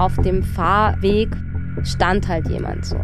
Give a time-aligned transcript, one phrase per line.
[0.00, 1.28] auf dem Fahrweg
[1.82, 2.96] stand halt jemand so,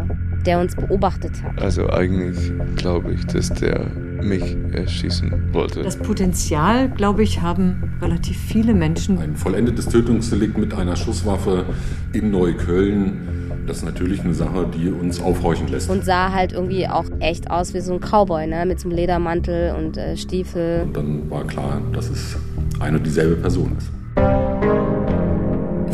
[0.46, 1.60] der uns beobachtet hat.
[1.60, 3.90] Also eigentlich glaube ich, dass der
[4.22, 5.82] mich erschießen wollte.
[5.82, 9.18] Das Potenzial, glaube ich, haben relativ viele Menschen.
[9.18, 11.66] Ein vollendetes Tötungsdelikt mit einer Schusswaffe
[12.14, 13.28] in Neukölln,
[13.66, 15.90] das ist natürlich eine Sache, die uns aufhorchen lässt.
[15.90, 18.64] Und sah halt irgendwie auch echt aus wie so ein Cowboy, ne?
[18.64, 20.84] mit so einem Ledermantel und äh, Stiefel.
[20.84, 22.38] Und dann war klar, dass es
[22.80, 24.45] eine und dieselbe Person ist.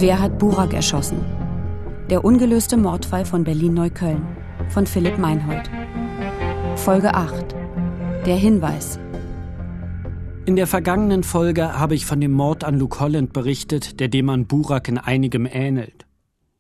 [0.03, 1.25] Wer hat Burak erschossen?
[2.11, 4.27] Der ungelöste Mordfall von Berlin-Neukölln
[4.69, 5.71] von Philipp Meinhold.
[6.75, 7.55] Folge 8.
[8.27, 8.99] Der Hinweis.
[10.45, 14.29] In der vergangenen Folge habe ich von dem Mord an Luke Holland berichtet, der dem
[14.29, 16.05] an Burak in einigem ähnelt.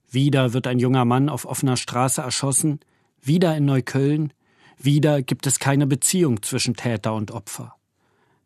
[0.08, 2.78] Wieder wird ein junger Mann auf offener Straße erschossen,
[3.20, 4.32] wieder in Neukölln,
[4.78, 7.74] wieder gibt es keine Beziehung zwischen Täter und Opfer.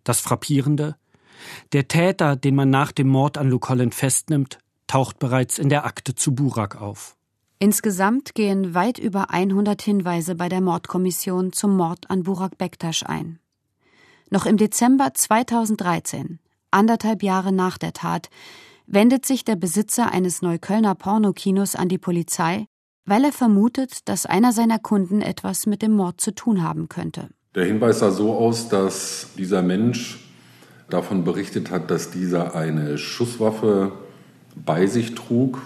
[0.05, 0.97] Das Frappierende?
[1.75, 5.85] Der Täter, den man nach dem Mord an Luke Holland festnimmt, taucht bereits in der
[5.85, 7.17] Akte zu Burak auf.
[7.59, 13.39] Insgesamt gehen weit über 100 Hinweise bei der Mordkommission zum Mord an Burak Bektasch ein.
[14.31, 16.39] Noch im Dezember 2013,
[16.71, 18.29] anderthalb Jahre nach der Tat,
[18.87, 22.67] wendet sich der Besitzer eines Neuköllner Pornokinos an die Polizei,
[23.07, 27.31] weil er vermutet, dass einer seiner Kunden etwas mit dem Mord zu tun haben könnte.
[27.55, 30.19] Der Hinweis sah so aus, dass dieser Mensch
[30.91, 33.93] davon berichtet hat, dass dieser eine Schusswaffe
[34.65, 35.61] bei sich trug,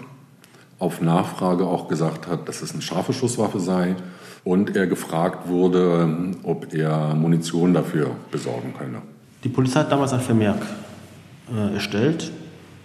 [0.79, 3.95] auf Nachfrage auch gesagt hat, dass es eine scharfe Schusswaffe sei
[4.43, 9.01] und er gefragt wurde, ob er Munition dafür besorgen könne.
[9.43, 10.61] Die Polizei hat damals ein Vermerk
[11.53, 12.31] äh, erstellt,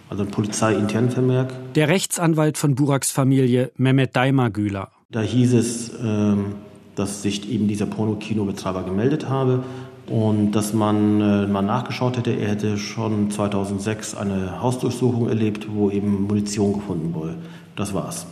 [0.09, 1.53] also ein polizeiinternen Vermerk.
[1.73, 4.89] Der Rechtsanwalt von Buraks Familie, Mehmet Daimagüler.
[5.09, 6.35] Da hieß es, äh,
[6.95, 9.63] dass sich eben dieser Pornokinobetreiber gemeldet habe
[10.09, 15.89] und dass man äh, mal nachgeschaut hätte, er hätte schon 2006 eine Hausdurchsuchung erlebt, wo
[15.89, 17.35] eben Munition gefunden wurde.
[17.75, 18.25] Das war's.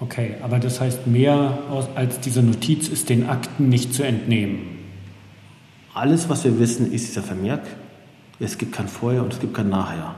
[0.00, 1.58] Okay, aber das heißt, mehr
[1.94, 4.58] als diese Notiz ist den Akten nicht zu entnehmen.
[5.94, 7.62] Alles, was wir wissen, ist dieser Vermerk.
[8.40, 10.16] Es gibt kein Vorher und es gibt kein Nachher.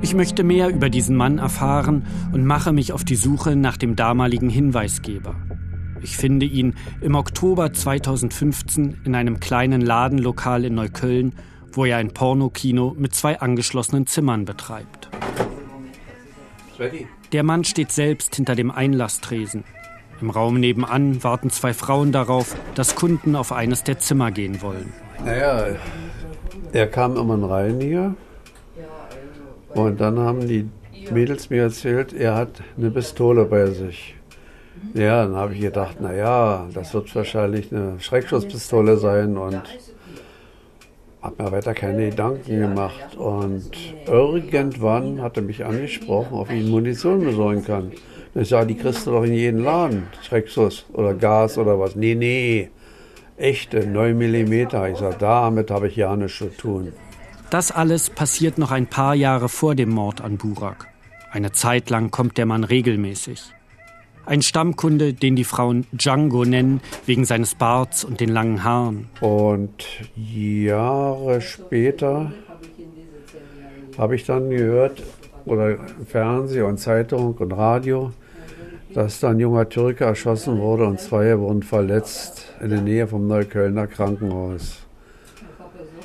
[0.00, 3.96] Ich möchte mehr über diesen Mann erfahren und mache mich auf die Suche nach dem
[3.96, 5.34] damaligen Hinweisgeber.
[6.02, 11.32] Ich finde ihn im Oktober 2015 in einem kleinen Ladenlokal in Neukölln,
[11.72, 15.08] wo er ein Pornokino mit zwei angeschlossenen Zimmern betreibt.
[17.32, 19.64] Der Mann steht selbst hinter dem Einlasstresen.
[20.20, 24.92] Im Raum nebenan warten zwei Frauen darauf, dass Kunden auf eines der Zimmer gehen wollen.
[25.24, 25.66] Naja,
[26.72, 28.14] er kam immer rein hier.
[29.74, 30.68] Und dann haben die
[31.12, 34.17] Mädels mir erzählt, er hat eine Pistole bei sich.
[34.94, 39.62] Ja, dann habe ich gedacht, naja, das wird wahrscheinlich eine Schreckschusspistole sein und
[41.22, 43.16] habe mir weiter keine Gedanken gemacht.
[43.16, 43.70] Und
[44.06, 47.92] irgendwann hat er mich angesprochen, ob ich Munition besorgen kann.
[48.34, 51.96] Ich sage, die kriegst du doch in jedem Laden, Schreckschuss oder Gas oder was.
[51.96, 52.70] Nee, nee,
[53.36, 54.52] echte 9 mm.
[54.52, 56.92] Ich sage, damit habe ich ja nichts zu tun.
[57.50, 60.86] Das alles passiert noch ein paar Jahre vor dem Mord an Burak.
[61.30, 63.54] Eine Zeit lang kommt der Mann regelmäßig.
[64.28, 69.08] Ein Stammkunde, den die Frauen Django nennen, wegen seines Barts und den langen Haaren.
[69.22, 72.30] Und Jahre später
[73.96, 75.02] habe ich dann gehört,
[75.46, 78.12] oder im Fernsehen und Zeitung und Radio,
[78.92, 83.26] dass da ein junger Türke erschossen wurde und zwei wurden verletzt in der Nähe vom
[83.28, 84.80] Neuköllner Krankenhaus.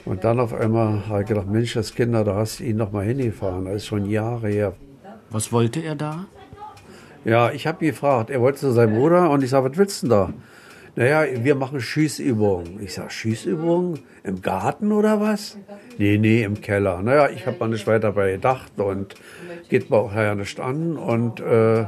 [0.06, 2.94] Und dann auf einmal habe ich gedacht, Mensch, das Kinder, da hast du ihn noch
[2.94, 3.66] mal hingefahren.
[3.66, 4.74] Das ist schon Jahre her.
[5.30, 6.26] Was wollte er da?
[7.26, 8.30] Ja, ich habe gefragt.
[8.30, 10.34] Er wollte zu seinem Bruder und ich sage, was willst du denn da?
[10.96, 12.84] Naja, wir machen Schießübungen.
[12.84, 14.00] Ich sage, Schießübungen?
[14.24, 15.58] Im Garten oder was?
[15.98, 17.02] Nee, nee, im Keller.
[17.02, 19.16] Naja, ich habe mal nicht weiter bei gedacht und
[19.70, 20.98] geht mir auch ja nicht an.
[20.98, 21.86] Und äh,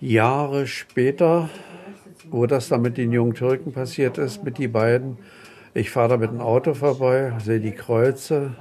[0.00, 1.48] Jahre später,
[2.30, 5.18] wo das dann mit den jungen Türken passiert ist, mit den beiden,
[5.72, 8.56] ich fahre da mit dem Auto vorbei, sehe die Kreuze,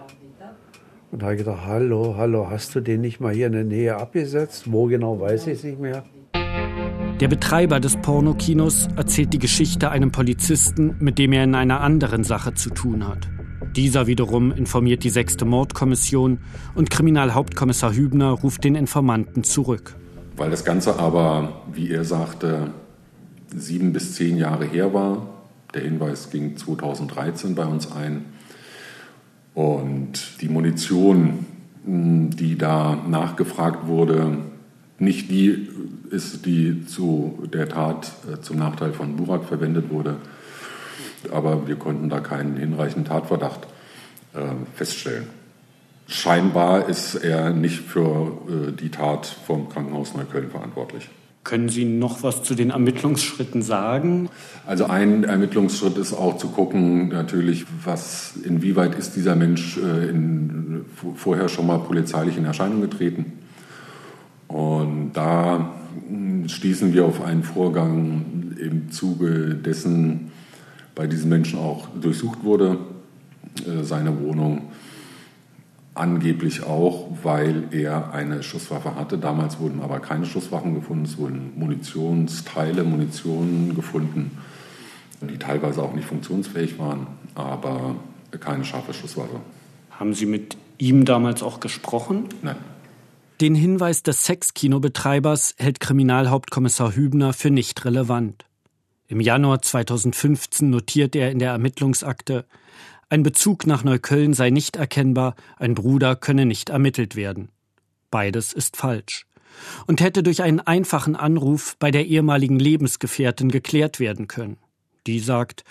[1.12, 4.72] und habe gedacht, hallo, hallo, hast du den nicht mal hier in der Nähe abgesetzt?
[4.72, 6.04] Wo genau, weiß ich es nicht mehr.
[7.20, 12.24] Der Betreiber des Pornokinos erzählt die Geschichte einem Polizisten, mit dem er in einer anderen
[12.24, 13.30] Sache zu tun hat.
[13.76, 16.40] Dieser wiederum informiert die sechste Mordkommission
[16.74, 19.96] und Kriminalhauptkommissar Hübner ruft den Informanten zurück.
[20.36, 22.72] Weil das Ganze aber, wie er sagte,
[23.56, 25.28] sieben bis zehn Jahre her war.
[25.74, 28.26] Der Hinweis ging 2013 bei uns ein
[29.54, 31.46] und die Munition,
[31.84, 34.38] die da nachgefragt wurde,
[35.00, 35.68] nicht die
[36.12, 40.18] ist, die zu der Tat äh, zum Nachteil von Burak verwendet wurde.
[41.32, 43.68] Aber wir konnten da keinen hinreichenden Tatverdacht
[44.34, 44.40] äh,
[44.76, 45.28] feststellen.
[46.08, 51.10] Scheinbar ist er nicht für äh, die Tat vom Krankenhaus Neukölln verantwortlich.
[51.44, 54.30] Können Sie noch was zu den Ermittlungsschritten sagen?
[54.68, 60.86] Also ein Ermittlungsschritt ist auch zu gucken, natürlich, was, inwieweit ist dieser Mensch äh, in,
[61.16, 63.34] vorher schon mal polizeilich in Erscheinung getreten.
[64.48, 65.74] Und da
[66.08, 70.32] hm, stießen wir auf einen Vorgang im Zuge dessen
[70.94, 72.78] bei diesem Menschen auch durchsucht wurde,
[73.66, 74.71] äh, seine Wohnung
[75.94, 79.18] angeblich auch, weil er eine Schusswaffe hatte.
[79.18, 84.38] Damals wurden aber keine Schusswaffen gefunden, es wurden Munitionsteile, Munition gefunden,
[85.22, 87.96] die teilweise auch nicht funktionsfähig waren, aber
[88.40, 89.42] keine scharfe Schusswaffe.
[89.92, 92.30] Haben Sie mit ihm damals auch gesprochen?
[92.42, 92.56] Nein.
[93.42, 98.46] Den Hinweis des Sexkinobetreibers hält Kriminalhauptkommissar Hübner für nicht relevant.
[99.08, 102.46] Im Januar 2015 notiert er in der Ermittlungsakte,
[103.12, 107.50] ein Bezug nach Neukölln sei nicht erkennbar, ein Bruder könne nicht ermittelt werden.
[108.10, 109.26] Beides ist falsch
[109.86, 114.56] und hätte durch einen einfachen Anruf bei der ehemaligen Lebensgefährtin geklärt werden können.
[115.08, 115.66] Die sagt,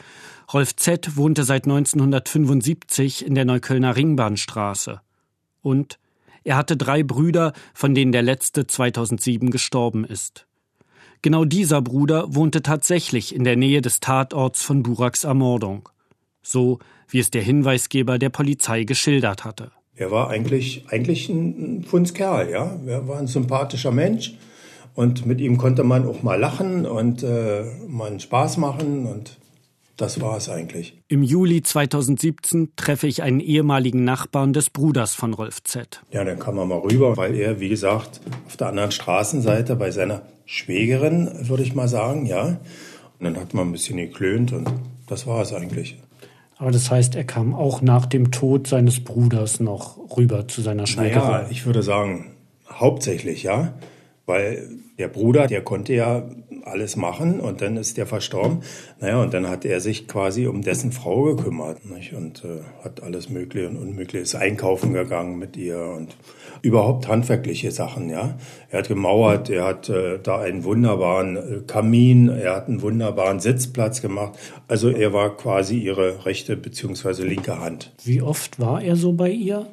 [0.53, 1.17] Rolf Z.
[1.17, 5.01] wohnte seit 1975 in der Neuköllner Ringbahnstraße.
[5.63, 5.99] Und
[6.45, 10.47] er hatte drei Brüder, von denen der letzte 2007 gestorben ist.
[11.23, 15.89] Genau dieser Bruder wohnte tatsächlich in der Nähe des Tatorts von Buraks Ermordung.
[16.43, 16.79] So
[17.09, 19.73] wie es der Hinweisgeber der Polizei geschildert hatte.
[19.95, 22.79] Er war eigentlich, eigentlich ein Fundskerl, ja.
[22.87, 24.35] Er war ein sympathischer Mensch
[24.95, 29.39] und mit ihm konnte man auch mal lachen und äh, mal Spaß machen und
[30.01, 30.99] das war es eigentlich.
[31.09, 36.01] Im Juli 2017 treffe ich einen ehemaligen Nachbarn des Bruders von Rolf Z.
[36.11, 39.91] Ja, dann kam er mal rüber, weil er, wie gesagt, auf der anderen Straßenseite bei
[39.91, 42.61] seiner Schwägerin, würde ich mal sagen, ja.
[43.19, 44.71] Und dann hat man ein bisschen geklönt und
[45.07, 45.99] das war es eigentlich.
[46.61, 50.87] Aber das heißt, er kam auch nach dem Tod seines Bruders noch rüber zu seiner
[50.87, 51.31] Schwägerin.
[51.31, 52.33] Naja, ich würde sagen,
[52.69, 53.73] hauptsächlich, ja.
[54.27, 54.69] Weil
[54.99, 56.29] der Bruder, der konnte ja
[56.71, 58.63] alles machen und dann ist der verstorben.
[59.01, 62.15] Naja, und dann hat er sich quasi um dessen Frau gekümmert nicht?
[62.15, 66.17] und äh, hat alles Mögliche und Unmögliche, ist einkaufen gegangen mit ihr und
[66.63, 68.39] überhaupt handwerkliche Sachen, ja.
[68.71, 73.41] Er hat gemauert, er hat äh, da einen wunderbaren äh, Kamin, er hat einen wunderbaren
[73.41, 74.39] Sitzplatz gemacht.
[74.69, 77.93] Also er war quasi ihre rechte beziehungsweise linke Hand.
[78.05, 79.67] Wie oft war er so bei ihr?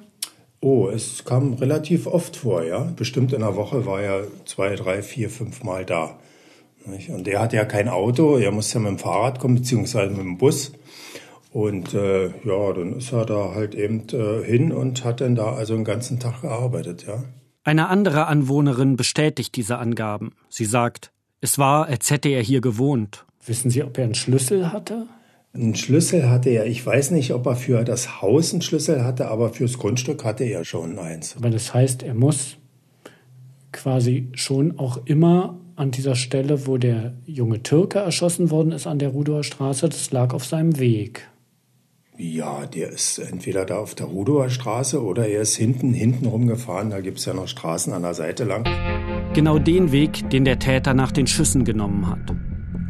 [0.60, 2.92] Oh, es kam relativ oft vor, ja.
[2.96, 6.18] Bestimmt in der Woche war er zwei, drei, vier, fünf Mal da.
[6.88, 10.22] Und er hatte ja kein Auto, er musste ja mit dem Fahrrad kommen, beziehungsweise mit
[10.22, 10.72] dem Bus.
[11.52, 15.54] Und äh, ja, dann ist er da halt eben äh, hin und hat dann da
[15.54, 17.24] also den ganzen Tag gearbeitet, ja.
[17.64, 20.32] Eine andere Anwohnerin bestätigt diese Angaben.
[20.50, 21.12] Sie sagt,
[21.42, 23.26] es war, als hätte er hier gewohnt.
[23.46, 25.08] Wissen Sie, ob er einen Schlüssel hatte?
[25.54, 26.66] Einen Schlüssel hatte er.
[26.66, 30.44] Ich weiß nicht, ob er für das Haus einen Schlüssel hatte, aber fürs Grundstück hatte
[30.44, 31.36] er schon eins.
[31.38, 32.58] Aber das heißt, er muss
[33.72, 38.98] quasi schon auch immer an dieser Stelle, wo der junge Türke erschossen worden ist, an
[38.98, 41.30] der Rudower Straße, das lag auf seinem Weg.
[42.18, 46.90] Ja, der ist entweder da auf der Rudower Straße oder er ist hinten, hinten rumgefahren.
[46.90, 48.66] Da gibt es ja noch Straßen an der Seite lang.
[49.36, 52.36] Genau den Weg, den der Täter nach den Schüssen genommen hat.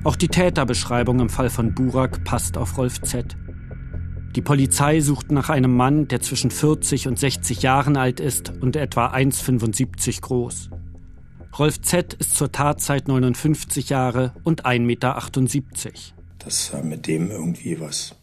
[0.05, 3.35] Auch die Täterbeschreibung im Fall von Burak passt auf Rolf Z.
[4.37, 8.77] Die Polizei sucht nach einem Mann, der zwischen 40 und 60 Jahren alt ist und
[8.77, 10.69] etwa 1,75 groß.
[11.57, 15.15] Rolf Z ist zur Tatzeit 59 Jahre und 1,78 Meter.
[16.39, 18.15] Dass mit dem irgendwie was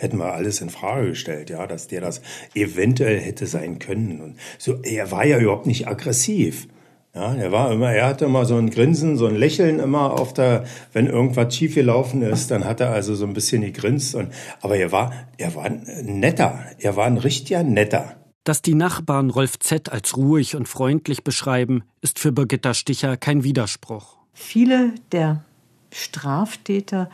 [0.00, 2.22] hätten wir alles in Frage gestellt, ja, dass der das
[2.54, 4.20] eventuell hätte sein können.
[4.20, 6.68] Und so, er war ja überhaupt nicht aggressiv.
[7.14, 10.32] Ja, er war immer, er hatte immer so ein Grinsen, so ein Lächeln immer auf
[10.32, 14.32] der, wenn irgendwas schief gelaufen ist, dann hat er also so ein bisschen gegrinst und,
[14.60, 16.60] aber er war, er war netter.
[16.78, 18.19] Er war ein richtiger netter.
[18.44, 19.92] Dass die Nachbarn Rolf Z.
[19.92, 24.16] als ruhig und freundlich beschreiben, ist für Birgitta Sticher kein Widerspruch.
[24.32, 25.44] Viele der
[25.92, 27.10] Straftäter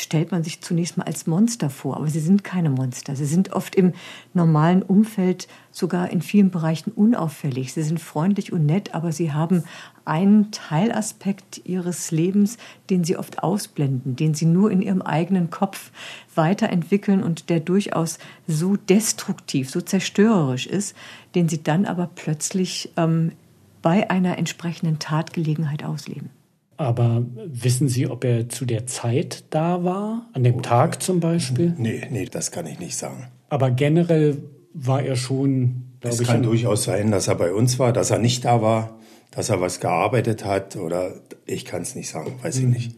[0.00, 3.14] stellt man sich zunächst mal als Monster vor, aber sie sind keine Monster.
[3.16, 3.92] Sie sind oft im
[4.34, 7.72] normalen Umfeld sogar in vielen Bereichen unauffällig.
[7.72, 9.64] Sie sind freundlich und nett, aber sie haben
[10.04, 12.56] einen Teilaspekt ihres Lebens,
[12.90, 15.92] den sie oft ausblenden, den sie nur in ihrem eigenen Kopf
[16.34, 20.96] weiterentwickeln und der durchaus so destruktiv, so zerstörerisch ist,
[21.34, 23.32] den sie dann aber plötzlich ähm,
[23.82, 26.30] bei einer entsprechenden Tatgelegenheit ausleben.
[26.80, 30.30] Aber wissen Sie, ob er zu der Zeit da war?
[30.32, 31.74] An dem oh, Tag zum Beispiel?
[31.76, 33.28] Nee, nee, das kann ich nicht sagen.
[33.50, 34.38] Aber generell
[34.72, 35.90] war er schon.
[36.00, 38.98] Es kann durchaus sein, dass er bei uns war, dass er nicht da war,
[39.30, 42.70] dass er was gearbeitet hat oder ich kann es nicht sagen, weiß ich mhm.
[42.70, 42.96] nicht.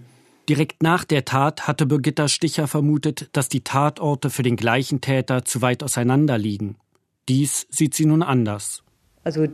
[0.49, 5.45] Direkt nach der Tat hatte Birgitta Sticher vermutet, dass die Tatorte für den gleichen Täter
[5.45, 6.77] zu weit auseinander liegen.
[7.29, 8.85] Dies sieht sie nun anders.
[9.25, 9.47] Also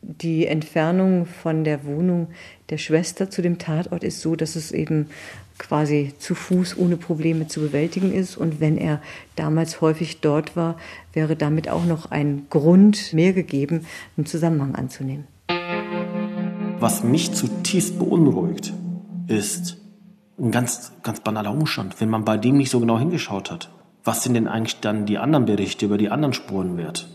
[0.00, 2.28] die Entfernung von der Wohnung
[2.70, 5.08] der Schwester zu dem Tatort ist so, dass es eben
[5.58, 8.36] quasi zu Fuß ohne Probleme zu bewältigen ist.
[8.36, 9.00] Und wenn er
[9.34, 10.76] damals häufig dort war,
[11.12, 15.26] wäre damit auch noch ein Grund mehr gegeben, einen Zusammenhang anzunehmen.
[16.78, 18.74] Was mich zutiefst beunruhigt,
[19.28, 19.78] ist
[20.38, 23.70] ein ganz, ganz banaler Umstand, wenn man bei dem nicht so genau hingeschaut hat.
[24.04, 27.08] Was sind denn eigentlich dann die anderen Berichte über die anderen Spuren wert?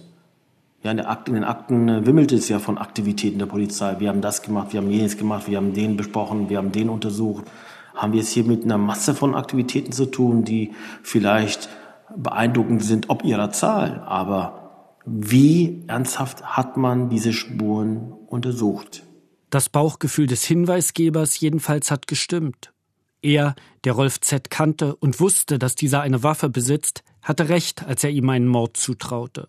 [0.84, 4.00] Ja, in, Akten, in den Akten äh, wimmelt es ja von Aktivitäten der Polizei.
[4.00, 6.90] Wir haben das gemacht, wir haben jenes gemacht, wir haben den besprochen, wir haben den
[6.90, 7.46] untersucht.
[7.94, 10.74] Haben wir es hier mit einer Masse von Aktivitäten zu tun, die
[11.04, 11.70] vielleicht
[12.16, 19.04] beeindruckend sind ob ihrer Zahl, aber wie ernsthaft hat man diese Spuren untersucht?
[19.50, 22.72] Das Bauchgefühl des Hinweisgebers jedenfalls hat gestimmt.
[23.22, 24.50] Er, der Rolf Z.
[24.50, 28.78] kannte und wusste, dass dieser eine Waffe besitzt, hatte recht, als er ihm einen Mord
[28.78, 29.48] zutraute.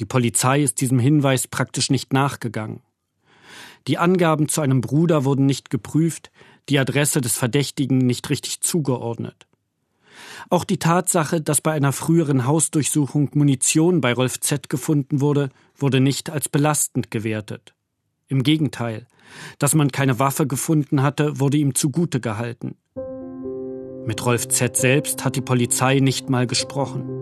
[0.00, 2.80] Die Polizei ist diesem Hinweis praktisch nicht nachgegangen.
[3.86, 6.30] Die Angaben zu einem Bruder wurden nicht geprüft,
[6.70, 9.46] die Adresse des Verdächtigen nicht richtig zugeordnet.
[10.48, 16.00] Auch die Tatsache, dass bei einer früheren Hausdurchsuchung Munition bei Rolf Z gefunden wurde, wurde
[16.00, 17.74] nicht als belastend gewertet.
[18.26, 19.06] Im Gegenteil,
[19.58, 22.76] dass man keine Waffe gefunden hatte, wurde ihm zugute gehalten.
[24.06, 27.19] Mit Rolf Z selbst hat die Polizei nicht mal gesprochen.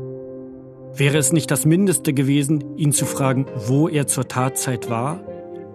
[0.95, 5.21] Wäre es nicht das Mindeste gewesen, ihn zu fragen, wo er zur Tatzeit war?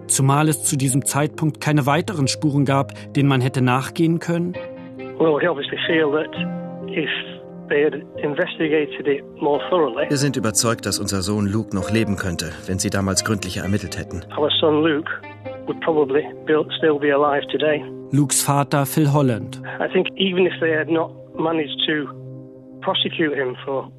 [0.07, 4.53] Zumal es zu diesem Zeitpunkt keine weiteren Spuren gab, denen man hätte nachgehen können?
[10.09, 13.97] wir sind überzeugt, dass unser Sohn Luke noch leben könnte, wenn sie damals gründlicher ermittelt
[13.97, 14.21] hätten.
[18.11, 19.61] Lukes Vater Phil Holland.
[19.79, 22.07] I think even if they had not managed to
[22.81, 23.89] prosecute him for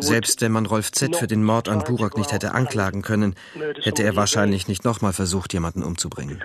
[0.00, 1.14] selbst wenn man Rolf Z.
[1.14, 3.34] für den Mord an Burak nicht hätte anklagen können,
[3.82, 6.42] hätte er wahrscheinlich nicht nochmal versucht, jemanden umzubringen.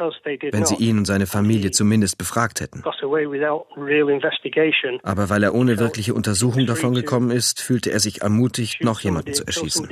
[0.51, 2.83] Wenn sie ihn und seine Familie zumindest befragt hätten.
[5.03, 9.45] Aber weil er ohne wirkliche Untersuchung davongekommen ist, fühlte er sich ermutigt, noch jemanden zu
[9.45, 9.89] erschießen.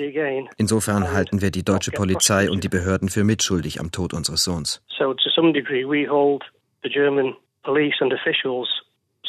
[0.58, 4.84] Insofern halten wir die deutsche Polizei und die Behörden für mitschuldig am Tod unseres Sohns.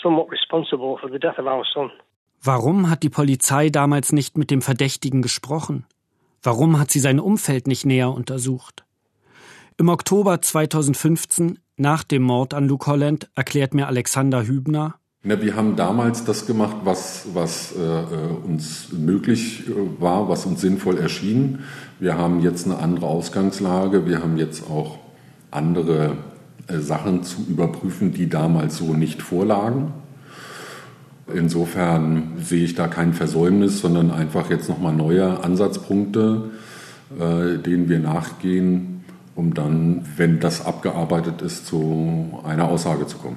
[0.02, 1.90] somewhat responsible for the death of our son.
[2.44, 5.84] Warum hat die Polizei damals nicht mit dem Verdächtigen gesprochen?
[6.42, 8.84] Warum hat sie sein Umfeld nicht näher untersucht?
[9.76, 15.54] Im Oktober 2015, nach dem Mord an Luke Holland, erklärt mir Alexander Hübner, na, wir
[15.54, 18.04] haben damals das gemacht, was, was äh, äh
[18.44, 21.60] uns möglich äh, war, was uns sinnvoll erschien.
[22.00, 24.04] Wir haben jetzt eine andere Ausgangslage.
[24.04, 24.98] Wir haben jetzt auch
[25.52, 26.16] andere
[26.66, 29.92] äh, Sachen zu überprüfen, die damals so nicht vorlagen.
[31.34, 36.50] Insofern sehe ich da kein Versäumnis, sondern einfach jetzt nochmal neue Ansatzpunkte,
[37.18, 43.36] äh, denen wir nachgehen, um dann, wenn das abgearbeitet ist, zu einer Aussage zu kommen.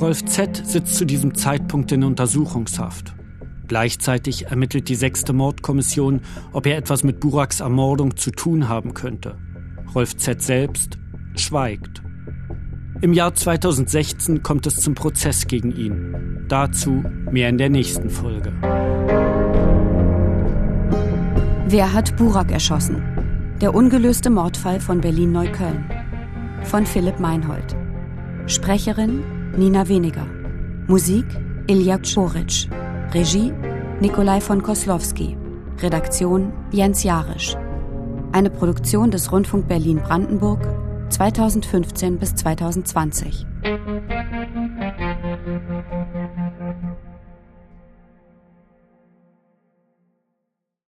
[0.00, 0.62] Rolf Z.
[0.64, 3.14] sitzt zu diesem Zeitpunkt in Untersuchungshaft.
[3.66, 6.20] Gleichzeitig ermittelt die sechste Mordkommission,
[6.52, 9.36] ob er etwas mit Buraks Ermordung zu tun haben könnte.
[9.94, 10.40] Rolf Z.
[10.40, 10.98] selbst
[11.34, 12.02] schweigt.
[13.00, 16.27] Im Jahr 2016 kommt es zum Prozess gegen ihn.
[16.48, 18.52] Dazu mehr in der nächsten Folge.
[21.66, 23.02] Wer hat Burak erschossen?
[23.60, 25.84] Der ungelöste Mordfall von Berlin-Neukölln.
[26.62, 27.76] Von Philipp Meinhold.
[28.46, 29.22] Sprecherin
[29.58, 30.26] Nina Weniger.
[30.86, 31.26] Musik
[31.66, 32.70] Ilja Czoric.
[33.12, 33.52] Regie
[34.00, 35.36] Nikolai von Koslowski.
[35.82, 37.56] Redaktion Jens Jarisch.
[38.32, 40.66] Eine Produktion des Rundfunk Berlin-Brandenburg
[41.10, 43.46] 2015 bis 2020.